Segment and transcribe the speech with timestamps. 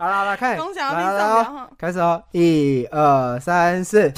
[0.00, 4.12] 好了好了，开始，恭喜啊来开始哦，一二三四。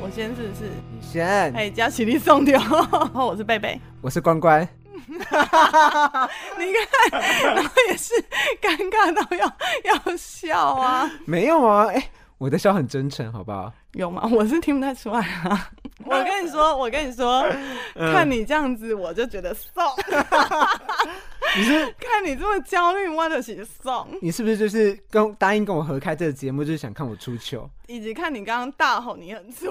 [0.00, 0.68] 我先是不是？
[0.90, 2.60] 你先，哎，加起立送掉，
[3.14, 3.80] 我是贝贝。
[4.00, 4.68] 我是关关。
[6.58, 6.72] 你
[7.10, 7.20] 看，
[7.54, 8.14] 然后也是
[8.60, 9.46] 尴尬到要
[9.84, 13.72] 要笑啊，没有啊，哎、我的笑很真诚，好不好？
[13.92, 14.28] 有吗？
[14.32, 15.70] 我是听不太出来啊。
[16.04, 17.40] 我跟你说，我跟你说，
[17.96, 19.82] 嗯看你这样子，我就觉得送。
[21.56, 24.06] 你是 看你这么焦虑，我就写送。
[24.22, 27.68] 你是不是就是跟答应跟我合开这个节目，就是想看我出糗？
[27.88, 29.66] 以及看你刚刚大吼你很粗，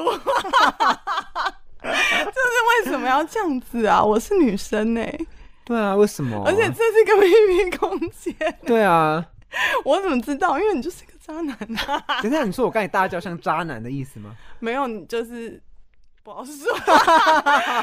[3.17, 4.03] 要这样子啊？
[4.03, 5.03] 我是女生呢、
[5.65, 6.43] 对啊，为什么？
[6.45, 8.35] 而且这是个秘密空间，
[8.65, 9.25] 对啊，
[9.83, 10.59] 我怎么知道？
[10.59, 11.55] 因为你就是个渣男
[11.87, 12.21] 啊！
[12.21, 14.35] 等一下你说我刚才大叫像渣男的意思吗？
[14.59, 15.59] 没有，你就是
[16.27, 16.75] 不好说。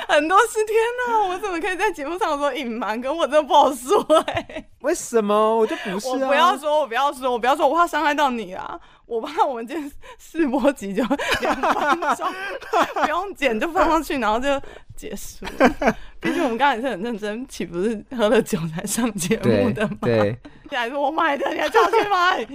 [0.07, 0.77] 很多是天
[1.09, 3.01] 哪，我怎么可以在节目上说隐瞒？
[3.01, 5.57] 跟我真的不好说哎、为什么？
[5.57, 8.79] 我就不是、啊，我不要说，我不要说，我不要说，我怕伤害到你啊！
[9.07, 11.03] 我怕我们今天试播集就
[11.41, 12.29] 两分钟，
[13.03, 14.61] 不用剪就放上去，然后就
[14.95, 15.97] 结束了。
[16.21, 19.97] 毕竟我们刚才是很认真，岂不是喝了酒才上节目的吗？
[20.03, 20.39] 对，
[20.71, 22.47] 你还是我买的，你还叫我去买，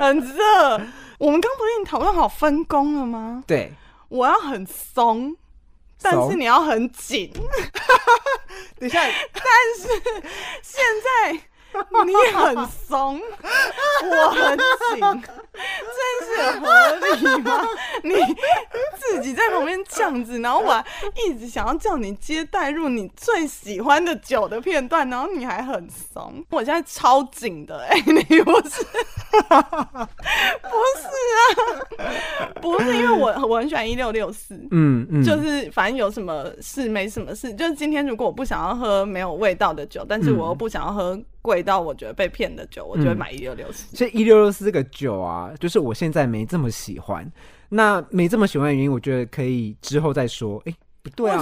[0.00, 0.80] 很热。
[1.18, 3.44] 我们刚不是已经讨论好分工了吗？
[3.46, 3.70] 对，
[4.14, 5.36] 我要很松，
[6.00, 7.32] 但是你要很紧。
[8.78, 9.02] 等一下，
[10.62, 11.32] 现在
[12.04, 13.20] 你很松，
[14.08, 15.22] 我很紧，
[15.96, 17.66] 这是合理吗？
[18.04, 18.14] 你
[19.14, 20.84] 自己在旁边这样子，然后我还
[21.26, 28.84] 一直想要叫你接带入你最喜欢的酒的片段，然后你还很怂，我现在超紧的、哎， 你不是？
[29.30, 43.94] 不是啊，不是因为我我很喜欢一六六四，嗯嗯，就是反正有什么事没什么事，就是今天如果我不想要喝没有味道的酒，但是我又不想要喝贵到我觉得被骗的酒，我就会买一六六四。
[43.96, 47.30] 这一六六四这个酒啊，就是我现在没这么喜欢。
[47.68, 50.62] 那没这么喜欢的原因，我觉得可以之后再说。
[50.66, 51.36] 哎、不对啊，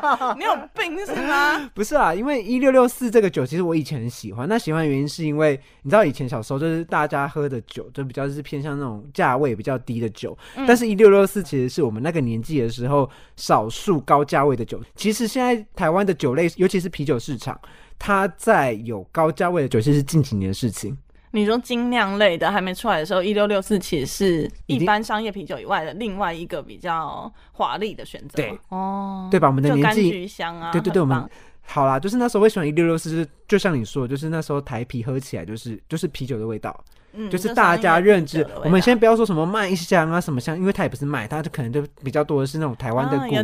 [0.00, 0.36] 讲？
[0.38, 1.70] 你有病是吗？
[1.74, 4.48] 不是啊，因为一六六四这个酒，其实我以前很喜欢。
[4.48, 10.36] 那喜欢的原因是因为你知道，以前小时候就是大家喝的酒，就比较是偏向那种价位比较低的酒。
[10.66, 14.80] 但是，一六六四其实是我们那个年纪的时候少数高价位的酒。
[14.94, 17.60] 其实现在台湾的酒类，尤其是啤酒市场，
[17.98, 20.96] 它在有高价位的酒，其实是近几年的事情。
[21.32, 28.36] 你说精酿类的还没出来的时候，一六六四其实是一般商业啤酒以外的另外一个比较华丽的选择。
[28.36, 29.48] 对，哦，对吧？
[29.48, 31.28] 我们的年纪橘香啊，对对对，我们
[31.64, 36.84] 好啦，就是那时候会喜欢一六六四，就是就像你说，就是那时候台啤喝起来就是就是啤酒的味道，
[37.14, 43.36] 嗯就是大家认知我们先不要说什么麦香啊什么香，因为它也不是麦，它就可能就比较多的是那种台湾的谷物，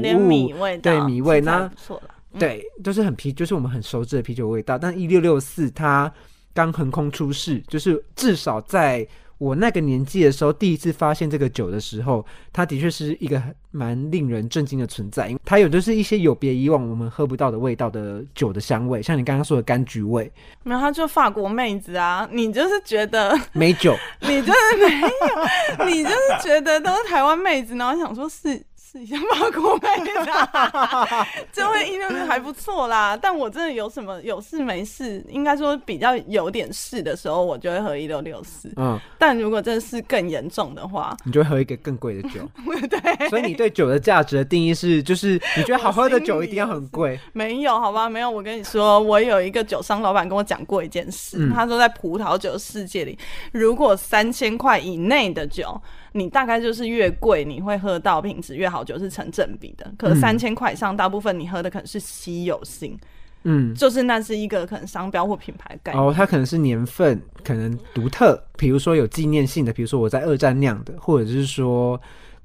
[0.82, 2.14] 对米味那不错啦。
[2.32, 4.76] 嗯对，就是很啤，就是我们很熟知的啤酒味道。
[4.76, 6.12] 但一六六四它
[6.54, 9.06] 刚横空出世，就是至少在
[9.38, 15.28] 我那个年纪的时候，第一次发现这个酒的时候，它的确是一个很蛮令人震惊的存在。
[15.28, 20.28] 因为它有就是一些有别以往我们喝不到的味道的酒的香味，像你刚刚说的柑橘味、
[20.64, 23.96] 没有，它就法国妹子啊，你就是觉得美酒。
[24.22, 28.60] 你就是没有， 你就是觉得都是台湾妹子，然后想说试
[28.90, 33.14] 试一下法国妹子、啊， 这位一六六还不错啦。
[33.20, 38.72] 但我真的有什么有事没事，应该说比较有点事的时候，我就会喝一六六四。
[38.76, 42.40] 嗯，但如果真的是更严重的话，你就会喝一个更贵的酒。
[42.88, 47.20] 对，所以你对酒的价值的定义是，就是你觉得好喝的酒一定要很贵。
[47.34, 48.30] 没有，好吧，没有。
[48.30, 53.18] 我跟你说，我有一个酒商老板跟我讲过一件事，嗯他说在葡萄酒世界里，
[53.52, 55.78] 如果三千块以内的酒，
[56.12, 59.90] 你大概就是越贵，你会喝到品质越好酒是成正比的。
[59.98, 62.98] 可三千块以上，大部分你喝的可能是稀有性，
[63.44, 66.04] 嗯，就是那是一个可能商标或品牌概念。
[66.04, 72.00] 哦，它可能是年份，可能独特，比如说有纪念性的，比如说我在二战酿的，或者是说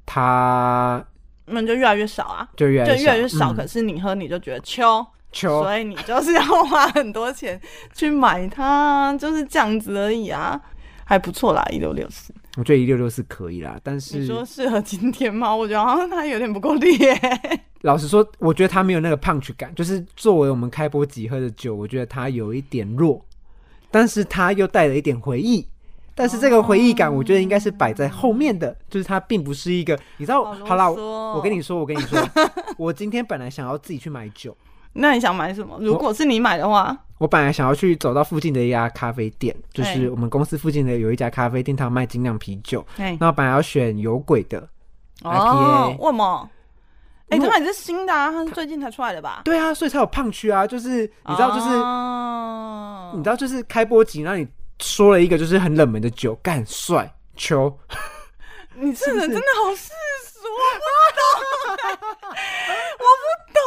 [0.05, 1.03] 它
[1.45, 3.51] 那就越来越少啊，就越来就越来越少。
[3.53, 5.05] 嗯可是你喝你就觉得秋。
[5.35, 7.59] 秋所以你就是要花很多钱
[7.91, 10.61] 去买它，就是这样子而已啊，
[11.05, 12.31] 还不错啦，一六六四。
[12.57, 15.55] 我觉得一六六是可以啦，但你是说适合今天吗？
[15.55, 16.97] 我觉得好像它有点不够烈。
[17.81, 23.23] 老实说，我觉得它没有那个 punch 感，就是作为我们开播集喝的酒，我觉得它有一点弱，
[23.91, 25.67] 但是它又带了一点回忆。
[26.15, 32.19] 但是这个回忆感，我觉得应该是摆在后面的，就是它并不是一个，你知道，好啰好啦，我跟你说，我跟你说，
[32.77, 34.55] 我今天本来想要自己去买酒，
[34.93, 35.75] 那你想买什么？
[35.81, 42.85] 如果是你买的话，我本来想要去走到附近的一家咖啡店，就是哎我们公司附近的有一家咖啡店，它有卖精酿啤酒。
[42.97, 44.59] 哎，那我本来要选有鬼的，
[45.23, 46.49] 哦 IPA，为什么？
[47.29, 49.43] 哎，因为它也是新的啊，它是最近才出来的吧？
[49.45, 50.67] 对啊，所以才有胖区啊。
[50.67, 54.45] 就是你知道，就是、哦你知道，就是开播集，然后你
[54.81, 57.73] 说了一个就是很冷门的酒，干帅秋，
[58.75, 59.93] 你这人真的好世
[60.25, 60.85] 俗，我不
[61.15, 61.23] 懂
[61.79, 62.35] 欸，
[62.99, 63.23] 我不
[63.53, 63.59] 懂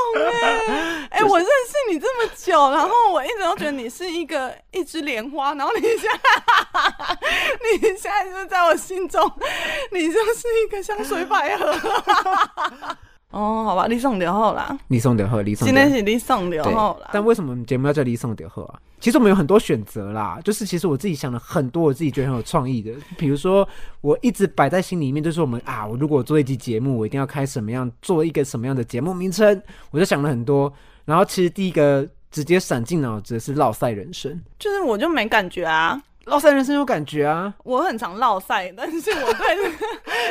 [0.42, 7.18] 哎、哎、我认识你这么久，然后我一直都觉得你是一个 一枝莲花，然后你现在，
[7.58, 9.20] 你现在就在我心中，
[9.90, 11.74] 你就是一个香水百合。
[13.30, 15.74] 哦，好吧，你送掉后啦，李宋德赫，李宋今。
[15.74, 18.78] 天是你送掉对后啦，，但为什么节目要叫李宋德赫啊？
[19.00, 22.92] 其实我们有很多选择啦，就是其实我自己想了很多，我自己觉得很有创意的。
[23.18, 23.68] 比如说，
[24.00, 29.60] 我一直摆在心里面，就是我们啊，我如果做一集节目，我一定要开什么样，做一个什么样的节目名称，
[29.90, 30.72] 我就想了很多。
[31.04, 35.98] 然后其实第一个直接闪进脑子的是落赛人生，就是我就没感觉啊。
[36.26, 39.70] 落赛人生有感觉啊，我很常落赛，但是我对这个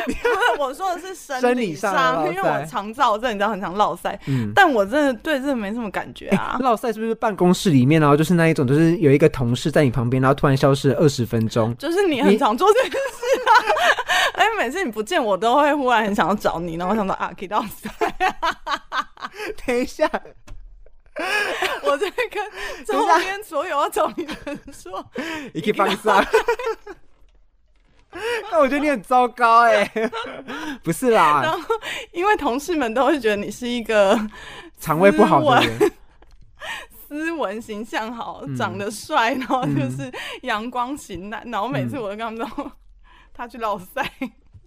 [0.06, 4.52] 不是我说的是生生理理上因为我晒肠燥症，你知道很常落赛，嗯。
[4.54, 6.57] 但我真的对这个没什么感觉啊。
[6.62, 12.98] 落赛是不是办公室里面，然后就是那一种，就是有一个同事在你旁边，然后突然消失了二十分钟，就是你很常做这件事
[13.48, 13.51] 啊，
[14.44, 17.90] 哎，每次你不见我都会忽然很想要找你，然后我想说啊，可以到塞，
[19.66, 20.12] 等一下，
[21.84, 25.04] 我在跟周边所有要找你的人说，
[25.54, 26.26] 你可以放上。
[28.52, 28.68] 但我。
[28.70, 29.90] 觉得你很糟糕哎、
[30.84, 31.56] 不是啦，
[32.12, 34.20] 因为同事们都会觉得你是一个
[34.80, 35.92] 肠胃不好的人，
[37.08, 38.56] 斯文、形象好、嗯。
[38.56, 40.12] 长得帅，然后就是
[40.42, 42.72] 阳光型男，然后每次我都跟他们说。
[43.38, 44.02] 他去老塞，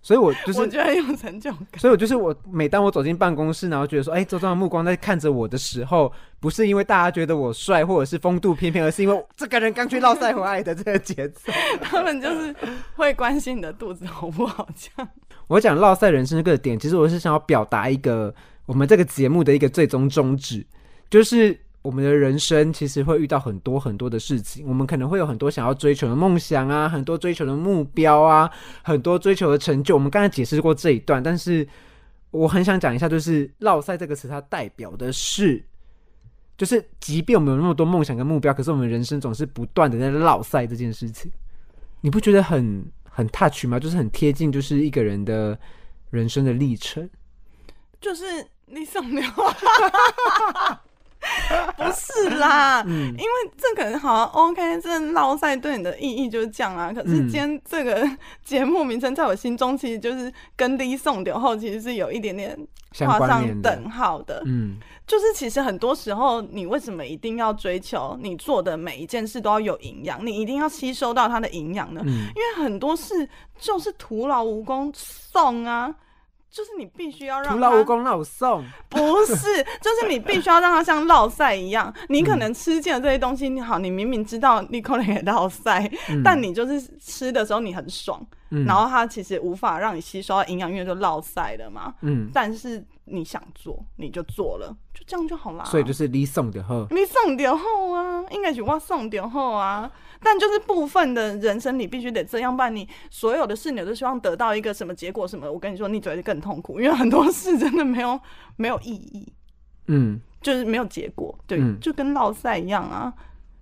[0.01, 1.67] 所以我就是，我觉得很有成就感。
[1.79, 11.53] 所以我就是我，每当我走进办公室，然后觉得说，哎、周遭的目光在看着我的时候，不是因为大家觉得我帅或者是风度翩翩，而是因为这个人刚去绕赛回来的这个节奏。
[11.83, 12.55] 他们就是
[12.95, 15.09] 会关心你的肚子好不好，这样。
[15.49, 18.35] 我讲绕赛人生这个点，其实我是想要表达一个
[18.67, 20.65] 我们这个节目的一个最终宗旨，
[21.11, 28.51] 就是我们的人生其实会遇到很多很多的事情，我们可能会有很多想要追求的梦想啊，很多追求的目标啊，
[28.83, 29.95] 很多追求的成就。
[29.95, 31.67] 我们刚才解释过这一段，但是
[32.31, 35.65] 我很想讲一下，就是“绕赛”这个词，它代表的是。
[36.59, 41.33] 就是，即便我们有那么多梦想跟目标，可是我们人生总是不断的在绕赛这件事情，
[42.03, 43.81] 你不觉得很很 touch 吗？
[43.81, 45.59] 就是很贴近，就是一个人的
[46.11, 47.09] 人生的历程。
[47.99, 48.25] 就是
[48.67, 49.23] 你送流，
[51.77, 56.93] 不是啦，嗯因为这可能好像 OK，这捞赛对你的意义就是这样啊。
[56.93, 58.09] 可是嗯今天这个
[58.45, 62.57] 节目名称在我心中，其实就是跟 Lee 送流后其实是有一点点
[62.93, 64.43] 相画上等号的。
[64.47, 64.77] 嗯
[65.07, 70.25] 就是其实很多时候，你为什么一定要追求你做的每一件事都要有营养？
[70.25, 72.03] 你一定要吸收到它的营养呢？
[72.05, 73.27] 嗯，因为很多事
[73.59, 75.95] 就是徒劳无功送啊，
[76.51, 78.65] 就是你必须要让它徒劳无功，那我送。
[78.89, 79.37] 不是，
[79.81, 81.93] 就是你必须要让它像烙赛一样。
[82.09, 91.95] 你可能吃进了这些东西，你好，你明明知道你可能也烙赛，嗯但你就是吃的时候你很爽，嗯然后它其实无法让你吸收到营养，因为就烙赛了嘛。
[92.01, 95.65] 嗯，但是你想做，你就做了，就这样就好啦。
[95.65, 96.87] 所以就是你送的后。
[96.91, 99.91] 你送掉后啊，应该是我送掉后啊。
[100.23, 102.75] 但就是部分的人生，你必须得这样办。
[102.75, 105.27] 你所有的事，你都希望得到一个什么结果？
[105.27, 105.51] 什么？
[105.51, 108.19] 我跟你说，你只会更痛苦，因为很多事真的没有
[108.57, 109.33] 没有意义，
[109.87, 111.39] 嗯，就是没有结果。
[111.47, 113.13] 对，嗯就跟落赛一样啊。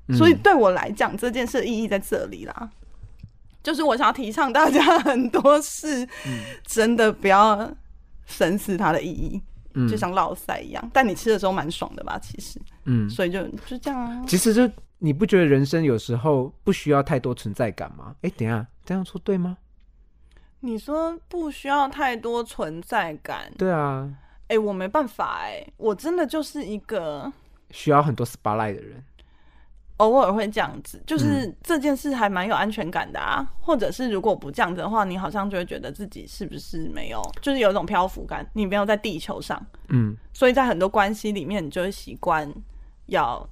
[0.08, 2.70] 嗯所以对我来讲，这件事的意义在这里啦。
[3.62, 7.68] 就是我想要提倡大家很多事，嗯真的不要
[8.24, 9.42] 深思它的意义，
[9.74, 10.90] 嗯就像落赛一样。
[10.92, 12.16] 但你吃的时候蛮爽的吧？
[12.22, 14.24] 其实，嗯，所以就就这样啊。
[14.28, 14.70] 其实就
[15.06, 18.16] 你不觉得人生有时候不需要太多存在感吗？
[18.22, 19.56] 哎，等一下这样说对吗？
[20.58, 24.12] 你说不需要太多存在感，对啊，
[24.48, 27.32] 哎、我没办法、哎，我真的就是一个
[27.70, 29.04] 需要很多 spotlight 的人。
[29.98, 33.48] 偶尔会这样子，就是嗯这件事还蛮有安全感的啊。
[33.60, 42.52] 或者是如果不这样子的话，你好像就会觉得自己是不是没有，就是有一种漂浮感，你没有在地球上，嗯所以在很多关系里面，你就会习惯
[43.06, 43.48] 要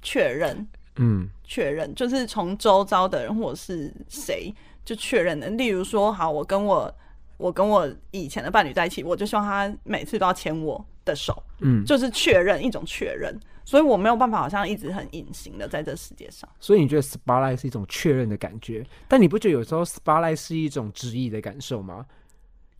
[0.00, 4.52] 确认，嗯确认，就是从周遭的人或者是谁
[4.84, 5.48] 就确认的。
[5.50, 6.94] 例如说，好，我跟我
[7.36, 13.38] 我跟我以前的伴侣在一起，我就希望他每次都要牵我的手，嗯，就是确认一种确认。
[13.64, 16.50] 所以我没有办法，好像一直很隐形的在这世界上。
[16.58, 22.04] 所以你觉得 spotlight 是一种确认的感觉，但你不觉得有时候 spotlight 是一种质疑的感受吗？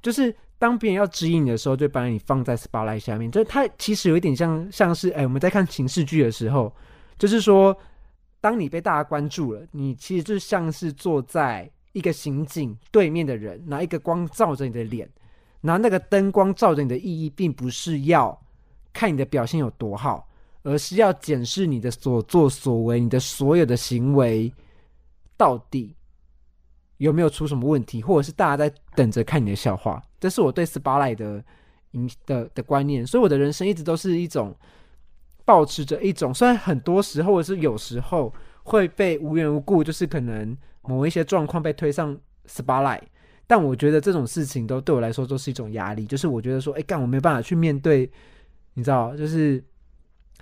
[0.02, 6.74] 就是当别人要指引你的时候，就把你放在 spotlight 下面，就是它其实有一点像像是哎、我们在看情视剧的时候，
[7.16, 7.76] 就是说
[8.42, 15.08] 当你被大家关注了，你其实就像是坐在一个刑警对面的人，拿一个光照着你的脸，
[15.60, 18.36] 拿那个灯光照着你的意义，并不是要
[18.92, 20.28] 看你的表现有多好，
[20.64, 24.52] 而是要检视你的所作所为，你的所有的行为
[25.36, 25.94] 到底
[26.96, 30.02] 有没有出什么问题，或者是大家在等着看你的笑话。
[30.18, 31.44] 这是我对 spotlight 的
[31.92, 34.52] 影的的观念，所以我的人生一直都是一种。
[35.44, 38.32] 保持着一种，虽然很多时候或者是有时候
[38.62, 43.02] 会被无缘无故，就是可能某一些状况被推上 spotlight，
[43.46, 46.06] 但我觉得这种事情都对我来说都是一种压力。
[46.06, 48.08] 就是我觉得说，哎，干我没办法去面对，
[48.74, 49.62] 你知道，就是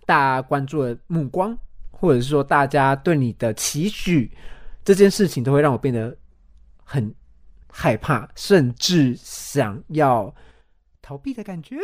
[0.05, 1.57] 大家关注的目光，
[1.91, 4.31] 或者是说大家对你的期许，
[4.85, 6.15] 这件事情都会让我变得
[6.85, 7.15] 很
[7.69, 10.35] 害怕，甚至想要。
[11.11, 11.77] 逃避的感觉，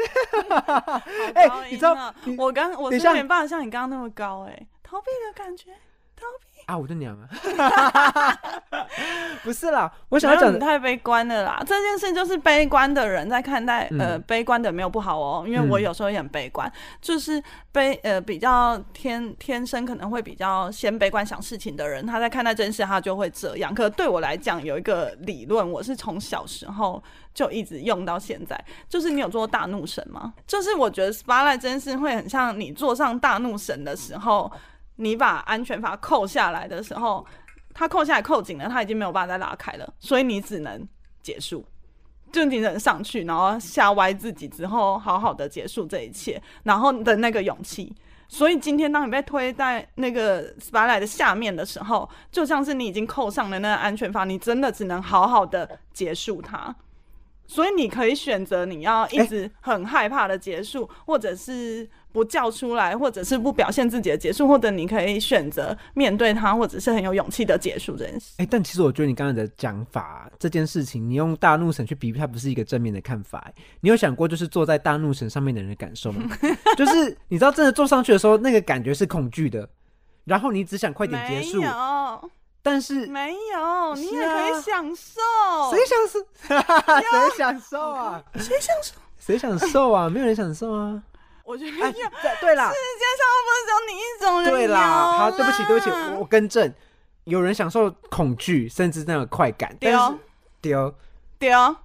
[1.35, 5.73] 哎，你知道，我刚我是没办法像你刚刚那么高，哎，逃避的感觉，
[6.15, 6.56] 逃避。
[6.67, 7.29] 啊，我的娘啊！
[9.45, 11.63] 不是啦，我想要讲太悲观了啦。
[11.65, 15.45] 这件事就是悲观的人在看待，呃，悲观的没有不好哦。
[15.47, 16.69] 因为我有时候也很悲观，
[17.01, 23.73] 就是悲呃比较天天生可能会比较先悲观想事情的人，他在看待这件事他就会这样。
[23.73, 27.01] 可对我来讲，有一个理论，我是从小时候
[27.33, 30.35] 就一直用到现在，就是你有做大怒神吗？
[30.49, 34.51] 就是我觉得 spotlight 这件事会很像你坐上大怒神的时候。
[34.97, 37.25] 你把安全阀扣下来的时候，
[37.73, 40.87] 它扣下来扣紧了，它已经没有办法再拉开了，所以你只能
[41.23, 41.65] 结束，
[42.33, 47.95] 就你只能上去，然后吓歪自己之后，好好的结束这一切，然后的那个勇气。
[48.29, 56.75] 所以今天当你被推在那个 spotlight 的下面的时候，就像是你已经扣上了那个安全阀，你真的只能好好的结束它。
[57.47, 61.89] 所以你可以选择你要一直很害怕的结束，或者是。
[62.13, 68.33] 不叫出来，或者是不表现自己的结束，或者你可以选择面对他，或者是很有勇气的结束这件事。
[68.39, 73.53] 哎，但其实我觉得你刚才的讲法，这件事情，你用大怒神去比喻，它不是一个正面的看法。
[73.83, 76.27] 你有想过，就是坐在大怒神上面的人的感受吗？
[76.75, 79.69] 就是你知道，真的坐上去的时候，那个感觉是恐惧的，
[80.25, 81.61] 然后你只想快点结束。
[82.67, 85.21] 但是没有，你也可以享受。
[85.71, 86.19] 谁享受？
[86.99, 88.21] 谁享受啊？
[88.35, 88.95] 谁享受？
[89.21, 90.09] 谁享受啊？
[90.11, 91.01] 没有人享受啊。
[91.45, 94.51] 我觉得对啦，世界上不是只有你一种人。
[94.53, 96.75] 对啦，好，对不起，对不起，我更正，
[97.23, 99.73] 有人享受恐惧，甚至那种快感。
[99.79, 100.19] 丢
[100.61, 100.93] 丢
[101.39, 101.77] 丢，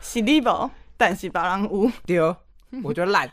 [0.00, 0.70] 是你不？
[0.96, 2.34] 但是别人有丢，
[2.82, 3.30] 我觉得烂。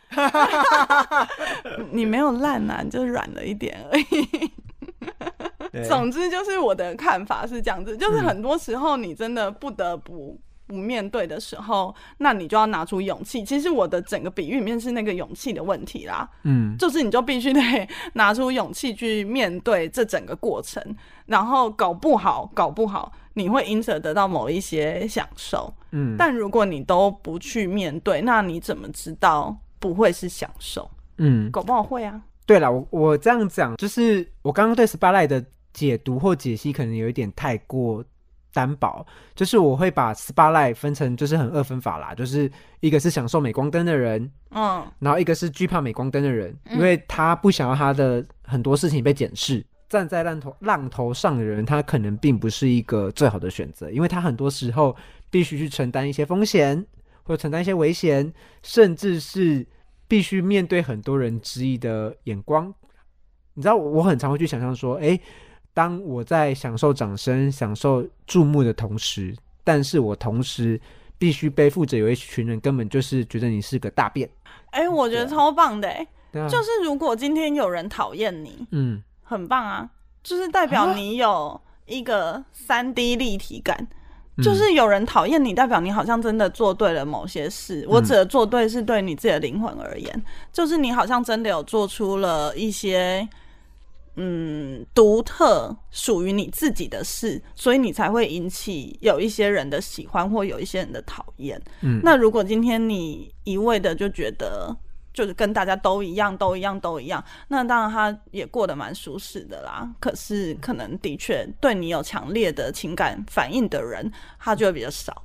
[1.91, 4.51] 你没有烂呐，你就软了一点而已。
[5.83, 10.39] 总之，就是我的看法是这样子，就是很多时候你真的不得不。
[10.67, 13.45] 不面对的时候，那你就要拿出勇气。
[13.45, 17.61] 其实我的整个比喻里面是那个勇气的问题啦，嗯，就是你就必须得
[18.13, 20.83] 拿出勇气去面对这整个过程，
[21.27, 30.89] 然后搞不好，搞不好你会因此得到某一些享受，嗯，但如果你都不去面对，那你怎么知道不会是享受？
[31.19, 32.19] 嗯，搞不好会啊。
[32.47, 38.03] 对了，我我这样讲，就是我刚刚对 spotlight 的解读或解析，可能有一点太过。
[38.55, 39.05] 单薄
[39.35, 49.61] 就是我会把 spotlight 分成就是很二分法啦，就是一个是享受镁光灯的人，嗯，然后一个是惧怕镁光灯的人，因为他不想要他的很多事情被检视。
[49.89, 54.95] 站在浪头浪头上的人，他可能并不是一个最好的选择，因为他很多时候
[55.29, 56.81] 必须去承担一些风险，
[57.23, 59.67] 或者承担一些危险，甚至是
[60.07, 62.73] 必须面对很多人质疑的眼光。
[63.53, 65.19] 你知道，我很常会去想象说，哎。
[65.75, 70.79] 当我在享受掌声、享受注目的同时，但是我同时
[71.17, 74.27] 必须背负着有一群人根本就是觉得你是个大便。
[74.69, 79.89] 哎，我觉得超棒的，哎，就是如果今天有人讨厌你，嗯，很棒啊，
[80.23, 83.85] 就是代表你有一个三 D 立体感，
[84.41, 87.85] 就是有人讨厌你，代表你好像真的做对了某些事。
[87.89, 93.27] 我指的做对是对你自己的灵魂而言，就是你好像真的有做出了一些。
[94.17, 101.61] 嗯，独特属于你自己的事，所以你才会引起有一些人的喜欢或有一些人的讨厌。
[101.81, 104.75] 嗯，那如果今天你一味的就觉得
[105.13, 109.89] 就是跟大家都一样，都一样，都一样，那当然他也过得蛮舒适的啦。
[109.99, 115.23] 可是可能的确对你有强烈的情感反应的人，他就会比较少。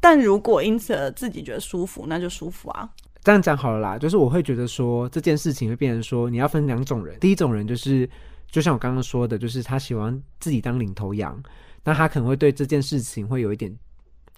[0.00, 2.88] 但如果因此而自己觉得舒服，那就舒服啊。
[3.22, 8.08] 这样讲好了啦，就是我会觉得说这件事情会变成说你要分两种人，第一种人就是
[8.50, 11.40] 就像我刚刚说的，就是他喜欢自己当领头羊，
[11.84, 13.74] 那他可能会对这件事情会有一点，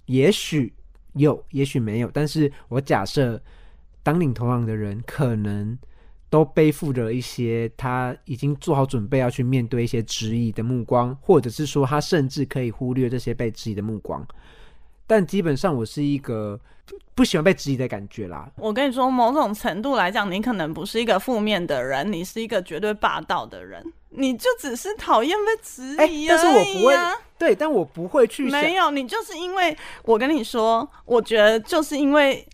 [0.07, 0.73] 也许
[1.15, 3.41] 有，也许没有，但是我假设
[4.03, 5.79] 当领头羊的人可能
[6.29, 14.27] 都背负着一些他已经做好准备要去面对一些质疑的目光，或者是说他甚至可以忽略这些被质疑的目光。
[15.13, 16.59] 但基本上我是一个
[17.15, 18.51] 不喜欢被质疑的感觉啦。
[18.57, 26.27] 我跟你说，某种程度来讲，你可能不是一个负面的人，你是一个绝对霸道的人，你就只是讨厌被质疑。
[26.27, 26.97] 但是我不会，
[27.39, 28.45] 对，但我不会去。
[28.49, 32.49] 没有，你就是因为我跟你说，我觉得就是因为。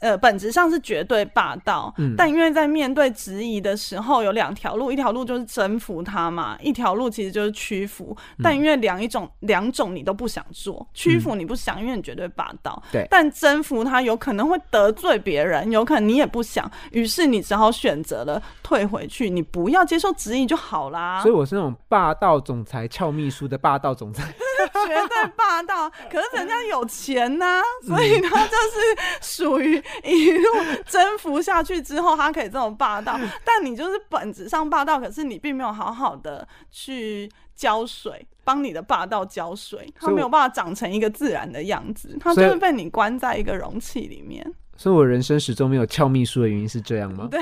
[0.00, 8.16] 呃，本质上是绝对霸道，但因为在面对质疑的时候，有两条路，一条路就是征服他嘛，一条路其实就是屈服。
[8.42, 12.82] 但因为两一种两种你都不想做，屈服你不想，因为你绝对霸道。
[12.90, 21.20] 对，但征服他有可能会得罪别人，有可能你也不想，于是你只好选择了退回去，你不要接受质疑就好啦。
[21.22, 24.24] 所以我是那种霸道总裁俏秘书的霸道总裁，
[24.68, 25.90] 绝对霸道。
[26.10, 29.82] 可是人家有钱呐，所以他就是属于。
[30.02, 30.48] 一路
[30.86, 44.44] 征服下去之后，他可以这么霸道， 但你就是本质上霸道，可是你并没有好好的去浇水，帮你的霸道浇水，它没有办法长成一个自然的样子，它就是被你关在一个容器里面。
[44.76, 47.28] 所以，我人生始终没有俏秘书的原因是这样吗？
[47.30, 47.38] 对，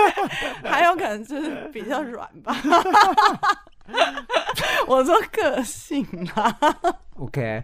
[0.64, 2.56] 还有可能就是比较软吧。
[4.86, 6.56] 我说个性啦
[7.16, 7.62] ，OK，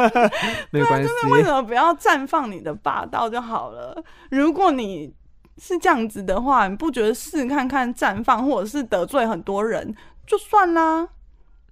[0.70, 1.08] 没关系。
[1.08, 4.02] 就是为什么不要绽放你的霸道就好了？
[4.30, 5.12] 如果你
[5.58, 9.94] 是这样子的话，你不觉得试看看绽放，或者是得罪很多人
[10.26, 11.06] 就算啦？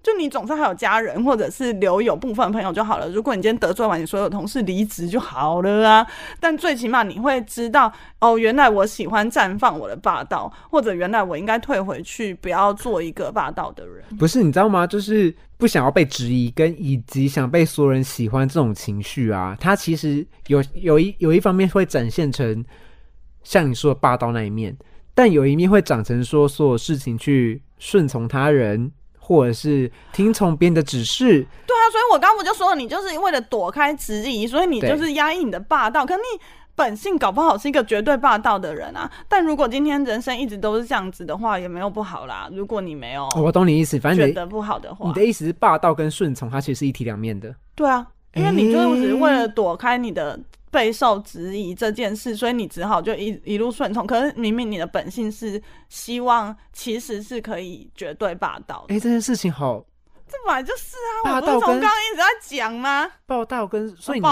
[0.04, 3.08] 就你总是还有家人，或者是留有部分朋友就好了。
[3.08, 6.06] 如果你今天得罪完你所有同事离职就好了啊。
[6.38, 14.04] 但最起码你会知道，哦，原来我喜欢绽放我的霸道，或者原来我应该退回去，不要做一个霸道的人。
[14.18, 14.86] 不是，你知道吗？
[14.86, 22.62] 就是不想要被质疑，跟以及想被所有人喜欢这种情绪啊，它其实有有一有一方面会展现成
[23.42, 24.76] 像你说的霸道那一面，
[25.14, 28.92] 但有一面会长成说所有事情去顺从他人。
[29.26, 36.04] 或者是听从别人的指示，对啊，所以我刚不就说了，你就是为了躲开质疑，所以你就是压抑你的霸道。
[36.04, 36.22] 可你
[36.74, 39.10] 本性搞不好是一个绝对霸道的人啊。
[39.26, 42.50] 但如果今天人生一直都是这样子的话，也没有不好啦。
[42.52, 47.54] 如果你没有，我懂你意思，反正觉得不好的话，你的意思是霸道跟顺从，它其实是一体两面的。
[47.74, 50.38] 对啊，因为你就是只是为了躲开你的。
[50.74, 54.04] 备受质疑这件事，所以你只好就一一路顺从。
[54.04, 58.84] 可是明明你的本性是希望，其实是可以绝对霸道。
[58.88, 59.78] 哎，这件事情好，
[60.26, 63.08] 这本来就是啊，我不是从刚刚一直在讲吗？
[63.24, 64.26] 霸道跟所以你，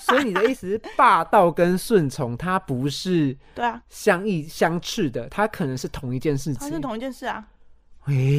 [0.00, 6.68] 所以你的意思是霸道跟顺从，它不是 对啊相异相斥的，它可能是同一件事情。
[6.68, 7.42] 它是同一件事啊，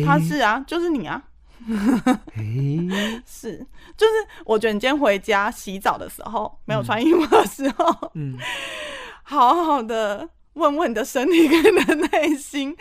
[0.06, 1.24] 它是啊，就是你啊。
[3.26, 3.66] 是，
[3.98, 4.14] 就是
[4.46, 8.38] 我觉得你今天回家洗澡的时候，没有穿衣服的时候，嗯，
[9.24, 12.76] 好好的问问你的身体跟你的内心，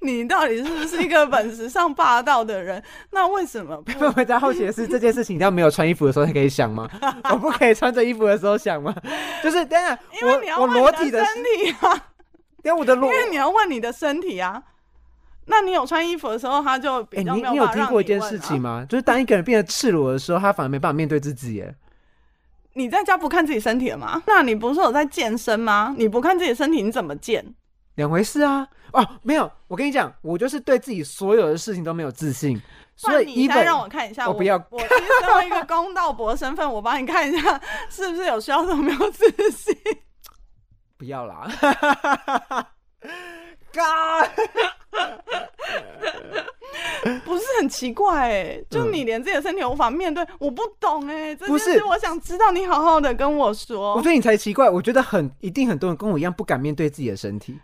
[0.00, 2.82] 你到底是不是一个本质上霸道的人？
[3.12, 3.76] 那为什么？
[3.82, 6.88] 不回家好奇的是这件事情，要没有穿衣服的时候才可以想吗？
[7.30, 8.94] 我不可以穿着衣服的时候想吗？
[9.42, 11.94] 就是等下，因为你要问你的身体啊，
[12.62, 14.62] 因为我的裸，因为你要问你的身体啊。
[15.46, 18.86] 那你有穿衣服的时候，他就比较没有你有听过一件事情吗？
[18.88, 21.54] 就是当一个人变得赤裸的时候，他反而没办法面对自己。
[21.54, 21.74] 耶。
[22.72, 24.22] 你在家不看自己身体了吗？
[24.26, 25.94] 那你不是有在健身吗？
[25.96, 27.54] 你不看自己身体，你怎么健？
[27.94, 28.66] 两回事啊！
[28.92, 32.60] 哦，没有，我跟你讲，我就是对自己所有的事情都没有自信。
[32.96, 34.56] 所以你再让我看一下，我不要。
[34.70, 39.76] 我其实身为一个公道博身份，我帮你看一下，是不是有需要这么没有自信？
[40.98, 41.48] 不要啦
[43.74, 44.30] ！God。
[47.24, 51.34] 不是很奇怪哎，就你连自己的身体无法面对，我不懂哎。
[51.36, 53.94] 不是，我想知道你好好的跟我说。
[53.94, 57.58] 我觉得你才奇怪，我觉得很一定很多人跟我一样不敢面对自己的身体。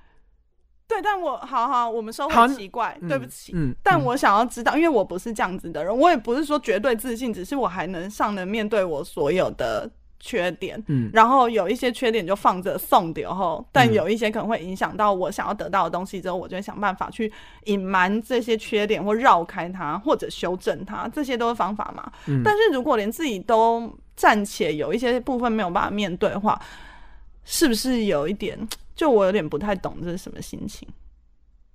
[0.87, 3.53] 对，但我好好，我们收回奇怪，对不起。
[3.55, 9.91] 嗯，但我想要知道，因为我不是这样子的人，我也不是说绝对自信，只是我还能上能面对我所有的。
[10.21, 17.33] 缺点，嗯，然后有一些缺点就放着送掉后，但有一些可能会影响到我想要得到的东西之后，我就会想办法去
[17.65, 22.13] 隐瞒这些缺点或绕开它或者修正它，这些都是方法嘛。
[22.45, 26.61] 但是如果连自己都暂且有一些部分没有办法面对的话，
[27.45, 28.59] 是不是有一点？
[28.95, 30.87] 就我有点不太懂这是什么心情？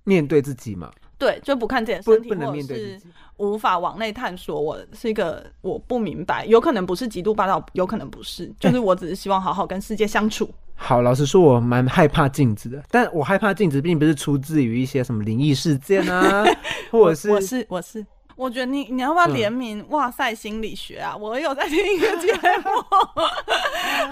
[0.06, 0.90] 面对自己嘛。
[1.18, 3.00] 对，就不看自己的身体，或者是
[3.38, 4.60] 无法往内探索。
[4.60, 10.50] 我是一个我不明白，有可能不是极度霸道，有可能不是，就是我只是希望好好跟世界相处。
[10.74, 16.44] 好，老实说，我蛮害怕镜子的，但我害怕镜子并不是出自于一些什么灵异事件啊，
[16.92, 18.04] 或者是我是我是
[18.36, 19.84] 我觉得你你要不要嗯联名？
[19.88, 21.16] 哇塞，心理学啊！
[21.16, 22.40] 我有在听一个节目，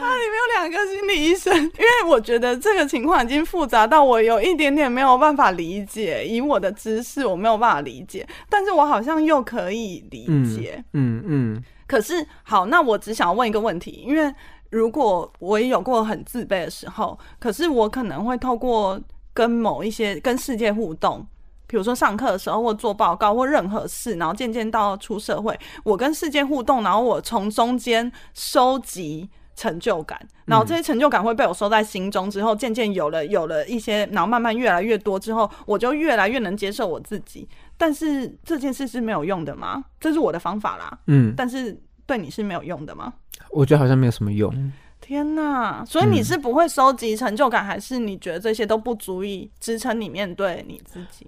[0.01, 10.25] 它里面有两个心理医生，因为我觉得这个情况已经复杂到我有一点点没有办法理解，以我的知识我没有办法理解，但是我好像又可以理
[10.57, 10.83] 解。
[10.95, 14.35] 嗯嗯可是好，那我只想问一个问题，因为
[14.71, 18.99] 如果我也有过很自卑的时候，可是我可能会透过
[19.35, 21.27] 跟某一些跟世界互动。
[21.75, 37.49] 比如说上课的时候，或做报告，或任何事，然后渐渐到出社会，我跟世界互动，然后我从中间收集成就感，然后这些成就感会被我收在心中，之后渐渐有了有了一些，然后慢慢越来越多之后，我就越来越能接受我自己。
[37.77, 39.85] 但是这件事是没有用的吗？
[39.99, 40.97] 这是我的方法啦。
[41.09, 43.13] 嗯，但是对你是没有用的吗？
[43.51, 44.73] 我觉得好像没有什么用。
[45.01, 45.85] 天呐！
[45.85, 51.27] 所以你是不会收集成就感，还是你觉得这些都不足以支撑你面对你自己？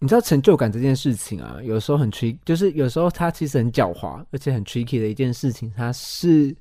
[0.00, 5.72] 你知道成就感这件事情啊，有时候很 trick，就是有时候它其实很狡猾，而且很 tricky 的一件事情。
[5.76, 6.54] 它是，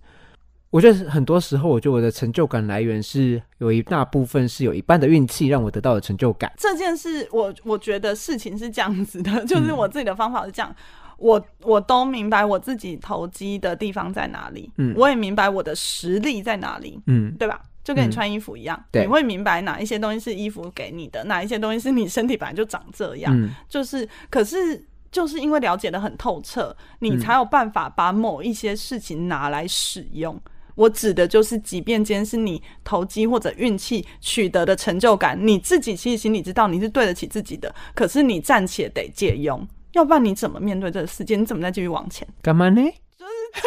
[0.72, 6.52] 我觉得很多时候，我觉得我的成就感来源是有一大部分是有一半的运气让我得到了成就感。
[6.58, 10.76] 这件事，我我觉得事情是这样子的，就是我自己的方法是这样。
[11.20, 17.60] 我我都明白我自己投机的地方在哪里，嗯我也明白我的实力在哪里，嗯对吧？
[17.88, 23.34] 就跟你嗯穿衣服一样，对你会明白哪一些东西是衣服给你的，哪一些东西是你身体本来就长这样。
[23.34, 30.38] 嗯就是，可是就是因为了解的很透彻，你嗯才有办法把某一些事情拿来使用。
[30.76, 41.38] 我指的就是，即便今天是你投机或者运气取得的成就感，你自己其实心里知道你是对得起自己的，可是你暂且得借用，要不然你怎么面对这个世界？
[41.38, 42.28] 你怎么再继续往前？
[42.42, 42.82] 干嘛呢？
[43.18, 43.62] 就 是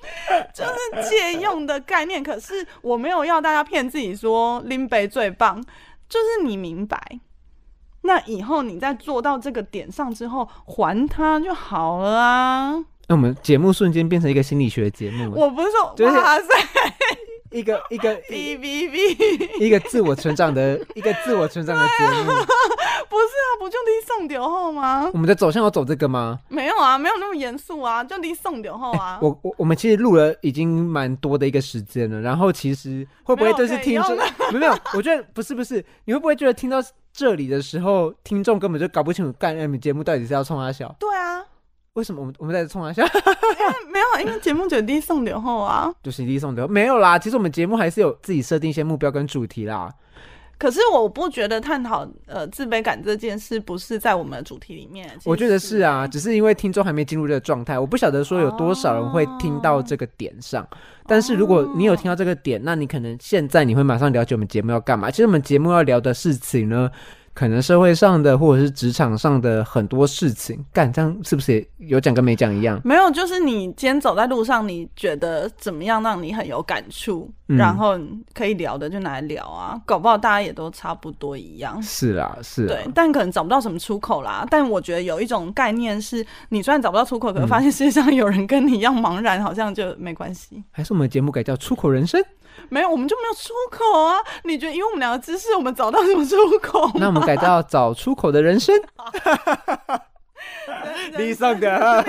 [1.08, 2.22] 借用的概念。
[2.22, 5.62] 可是我没有要大家骗自己说林北最棒，
[6.08, 7.00] 就是你明白。
[8.02, 12.84] 那以后你在做到这个点上之后，还他就好了啊！
[13.08, 16.46] 那我们节目瞬间变成一个心理学节目，我不是说就是哇塞，
[17.50, 22.32] 一个 一个哔哔哔，一个自我成长的 一个自我成长的节目。
[23.10, 25.10] 不是啊，不就离送丢后吗？
[25.12, 26.38] 我们的走向要走这个吗？
[26.48, 29.18] 没有啊，没有那么严肃啊，就离送丢后啊。
[29.20, 34.16] 我我我们其实录了已经蛮多的一个时间了，然后其实会不会就是听众
[34.52, 34.72] 没有？
[34.94, 36.78] 我觉得不是不是，你会不会觉得听到
[37.12, 40.94] 这里的时候，听众根本就搞不清楚干 M 节目到底是要冲他笑？
[41.00, 41.44] 对啊，
[41.94, 43.02] 为什么我们我们在冲他笑？
[43.92, 45.92] 没有，因为节目就离送点后啊。
[46.02, 49.92] 就是第一送的没有啦，其实我们节目还是有自己设定一些目标跟主题啦。
[50.56, 55.10] 可是我不觉得探讨呃自卑感这件事不是在我们的主题里面。
[55.24, 60.68] 我觉得是啊，只是因为听众还没进入这个状态，我不晓得说有多少人会听到这个点上。
[61.06, 65.10] 但是如果你有听到这个点，那你可能现在你会马上了解我们节目要干嘛。
[65.10, 66.90] 其实我们节目要聊的事情呢，
[67.32, 72.80] 可能社会上的或者是职场上的很多事情，干这样是不是也有讲跟没讲一样？
[72.84, 77.98] 没有，就是你今天走在路上，你觉得怎么样让你很有感触，嗯然后
[78.34, 81.82] 可以聊的就拿来聊啊，搞不好大家也都差不多一样。
[81.82, 84.46] 是啦，是对啊，，但可能找不到什么出口啦。
[84.50, 90.62] 但我觉得有一种概念是，你虽然找不到出口，可是发现世界上有人跟你一样茫然，好像就没关系。
[90.70, 92.22] 还是我们节目改叫出口人生？
[92.70, 94.16] 没有，我们就没有出口啊！
[94.44, 96.90] 你觉得，因为我们两个姿势，我们找到什么出口？
[96.94, 98.74] 那我们改叫找出口的人生。
[101.18, 102.04] 你上的，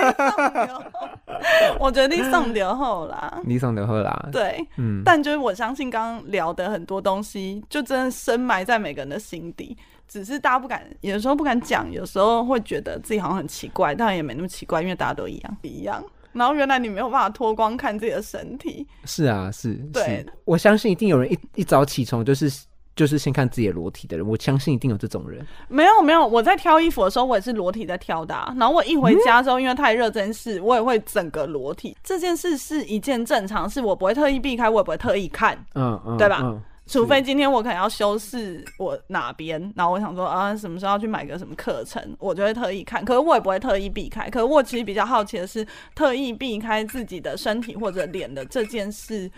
[1.78, 3.40] 我决定送留后啦。
[3.44, 4.28] 你上的后啦。
[4.30, 9.76] 对，嗯，但就是我相信刚刚聊的很多东西，就真的深埋在每个人的心底，
[10.08, 16.02] 只是大家不敢，有时候不敢讲，有时候会觉得自己好像很奇怪，但也没那么奇怪，因为大家都一样一样。
[16.32, 22.50] 然后原来你没有办法脱光看自己的身体，是啊，是，对是，我相信一定有人一一早起床就是
[22.94, 25.46] 就是先看自己的裸体的人，我相信一定有这种人。
[25.68, 28.54] 没有没有，我在挑衣服的时候，我也是裸体在挑的、啊。
[28.58, 31.96] 然后我一回家之后，因为太热这件事，我也会整个裸体。
[32.04, 35.56] 这件事是一件正常事，我不会特意避开，我也不会特意看。
[35.74, 43.02] 嗯嗯，对吧嗯除非今天我可能要修饰我哪边，然后我想说啊，什么时候要去买个什么课程，我就会特意看。
[43.02, 44.28] 可是我也不会特意避开。
[44.28, 49.30] 可是我其实比较好奇的是，特意避开自己的身体或者脸的这件事，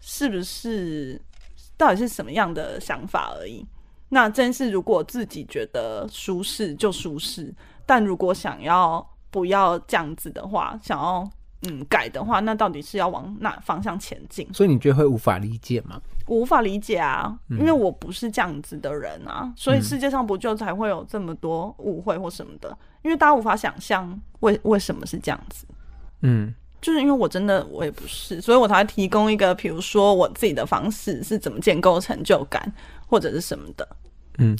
[0.00, 1.18] 是不是
[1.78, 3.66] 到底是什么样的想法而已？
[4.10, 7.54] 那真是如果自己觉得舒适就舒适，
[7.86, 11.26] 但如果想要不要这样子的话，想要
[11.62, 14.48] 嗯改的话，那到底是要往哪方向前进？
[14.52, 16.00] 所以你觉得会无法理解吗？
[16.26, 25.66] 我无法理解啊，因为我不是这样子的人啊，所以世界上不就才会有这么多误会或什么的，因为大家无法想象为为什么是这样子。
[26.20, 32.72] 嗯就是因为我真的我也不是，所以我才会提供一个，比如说我自己的方式是怎么建构成就感
[33.06, 33.88] 或者是什么的。
[34.38, 34.56] 嗯，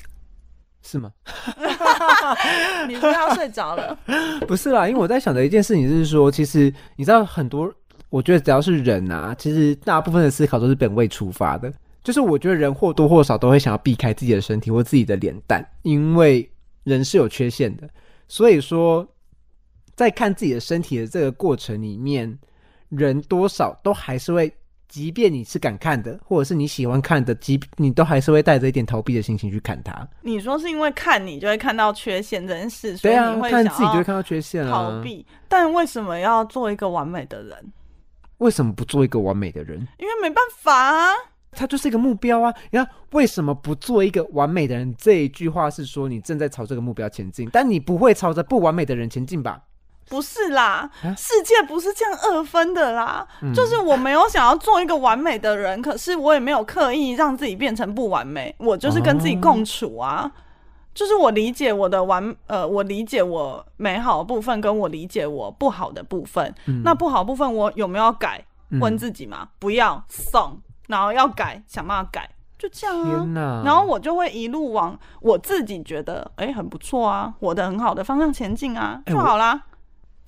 [0.83, 1.11] 是吗？
[2.87, 3.99] 你是不是要睡着了？
[4.47, 7.73] 不是啦，因为我在想的一件事情就是说，其实你知道很多，
[8.11, 11.73] 我觉得只要是人啊，其实大部分的思考都是本位出发的。
[12.05, 16.51] 就是我觉得人或多或少都会想要避开自己的身体或自己的脸蛋，因为
[16.85, 17.87] 人是有缺陷的。
[18.29, 19.07] 所以说，
[19.95, 22.39] 在看自己的身体的这个过程里面，
[22.89, 24.51] 人多少都还是会，
[24.89, 30.09] 即便你是敢看的，或者是你喜欢看的，即你都还是会带着一点逃避的心情去看它。
[30.23, 34.71] 你说是因为看你就会看到缺陷这件事，所以对啊你，会看自己就会看到缺陷啊。
[34.71, 35.25] 逃避。
[35.47, 37.73] 但为什么要做一个完美的人？
[38.39, 39.79] 为什么不做一个完美的人？
[39.99, 41.13] 因为没办法啊。
[41.51, 42.55] 它就是一个目标啊！
[42.71, 44.95] 你看，为什么不做一个完美的人？
[44.97, 49.61] 这一句话是说你正在朝这个目标前进，但你不会朝着不完美的人前进吧？
[50.09, 53.27] 不是啦，啊世界不是这样二分的啦。
[53.43, 60.31] 嗯就是我没有想要做一个完美的人，可是我也没有刻意让自己变成不完美，我就是跟自己共处啊。
[60.95, 66.53] 就是我理解我的完，呃，我理解我美好的部分，跟我理解我不好的部分。
[66.67, 68.45] 嗯那不好部分我有没有要改？
[68.71, 73.25] 嗯问自己嘛，不要送，然后要改，想办法改，就这样啊。
[73.25, 73.35] 天！
[73.65, 79.63] 然后我就会一路往我自己觉得哎、很不错啊，我的很好的方向前进啊，哎就好啦。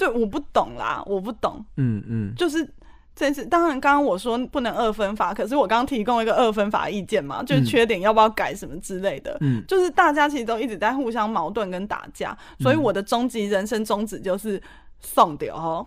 [0.00, 2.66] 对，我不懂啦，我不懂，嗯嗯，就是
[3.14, 9.36] 这次当然刚刚我说不能二分法，可是我刚刚提供一个二分法意见嘛，就是嗯缺点要不要改什么之类的。
[9.42, 14.58] 嗯就是大家其实都一直在互相矛盾跟打架，所以我的终极人生宗旨就是
[15.00, 15.86] 送掉哦。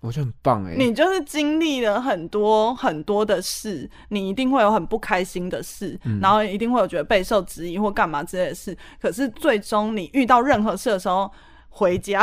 [0.00, 0.76] 我觉得很棒哎。
[0.78, 8.78] 你就是经历了很多很多的事，你一定会有很不开心的事，嗯然后一定会有觉得备受质疑或干嘛之类的事。
[9.02, 11.28] 可是最终你遇到任何事的时候，
[11.68, 12.22] 回家、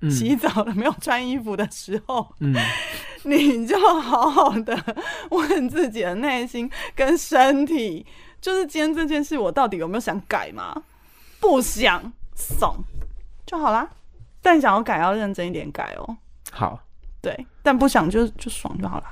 [0.00, 2.52] 嗯洗澡了没有穿衣服的时候，嗯
[3.22, 4.76] 你就好好的
[5.30, 8.04] 问自己的内心跟身体，
[8.40, 10.82] 就是今天这件事我到底有没有想改吗？
[11.38, 12.76] 不想，怂
[13.46, 13.88] 就好啦。
[14.40, 16.16] 但想要改要认真一点改哦。
[16.50, 16.80] 好，
[17.20, 19.04] 对，但不想就就爽就好了，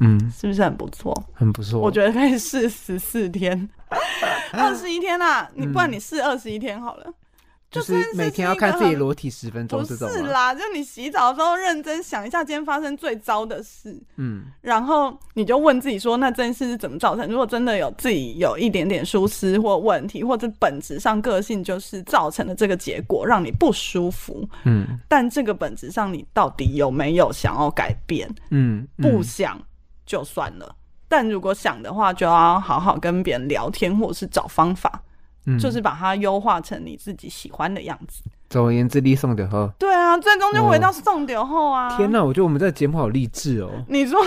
[0.00, 1.14] 嗯，是不是很不错？
[1.32, 1.80] 很不错。
[1.80, 3.68] 我觉得可以试十四天，
[4.52, 7.06] 二十一天啦，你不然你试二十一天好了。
[7.76, 10.16] 就是每天要看自己裸体十分钟不这种吗？
[10.16, 17.28] 是啦，就你洗澡的时候认真想一下今天发生最糟的事，嗯然后你就问自己说，那这件事是怎么造成？
[17.28, 28.28] 如果真的有自己有一点点疏失或问题，或者本质上个性就是造成了这个结果，让你不舒服，嗯但这个本质上你到底有没有想要改变？
[28.50, 29.60] 嗯，不嗯想
[30.04, 30.74] 就算了。
[31.08, 35.00] 但如果想的话，就要好好跟别人聊天，或者是找方法，
[35.46, 38.22] 嗯就是把它优化成你自己喜欢的样子。
[38.50, 39.70] 总而言之，立送的后。
[39.78, 41.96] 对啊，最终就回到送丢后啊。
[41.96, 43.70] 天哪，我觉得我们这个节目好励志哦。
[43.88, 44.20] 你说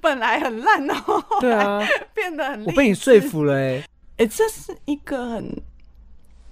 [0.00, 1.80] 本来很烂哦，对啊，
[2.14, 2.64] 变得很……
[2.64, 3.20] 我被你说。
[3.20, 3.84] 服了哎。
[4.16, 5.62] 哎、这是一个很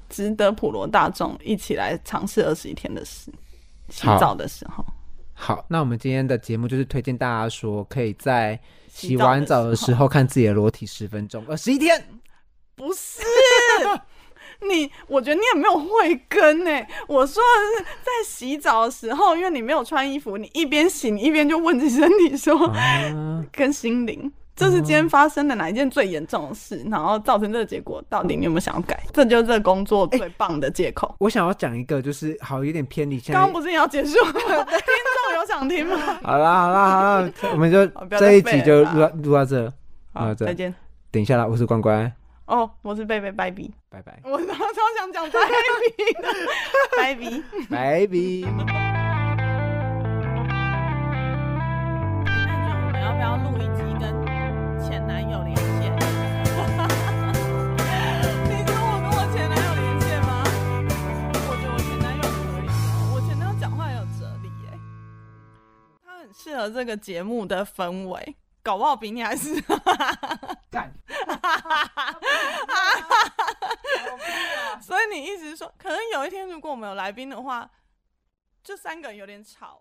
[0.08, 3.30] 值得普罗大众一起来尝试二十一天的事。
[3.90, 4.84] 洗澡的时候，
[5.34, 12.02] 好，那我们今天的节目就是推荐大家说，可以在洗完澡的时候看自己的裸体十分钟，二十一天。
[12.78, 13.20] 不是
[14.60, 16.70] 你，我觉得你也没有慧根呢、
[17.06, 24.32] 我说的是在洗澡的时候，因为你没有穿衣服，你一边洗，你一边就问自己身体说，啊，跟心灵。
[24.56, 29.00] 这是今天发生的哪一件最严重的事，然后造成这个结果，到底你有没有想要改？
[29.12, 31.14] 这就是这个工作最棒的借口。
[31.20, 33.20] 我想要讲一个，就是好有点偏离。
[33.20, 34.32] 刚刚不是也要结束了？
[34.34, 35.96] 听众有想听吗？
[36.24, 37.86] 好啦好啦好啦，我们就
[38.18, 39.72] 这一集就录到录到这。
[40.12, 40.74] 好，再见。
[41.12, 42.12] 等一下啦，我是关关，
[42.48, 45.38] 哦，我是贝贝拜比，拜拜我超超想讲拜
[45.96, 46.28] 比的，
[46.96, 47.44] 拜比。
[47.68, 48.40] 拜比。
[48.40, 48.50] 那
[52.74, 54.02] 我们要不要录一集跟
[54.82, 55.92] 前男友连线？
[58.48, 60.30] 你说我跟我前男友连线吗？
[61.50, 64.72] 我觉得我前男友可以哦，我前男友讲话有哲理耶，
[66.02, 69.60] 他很适合这个节目的氛围，搞不好比你还是。
[70.70, 70.92] 干
[74.80, 77.68] 所以你一直说，可能有一天如果我们有来宾的话，
[78.62, 79.80] 就三个人有点吵。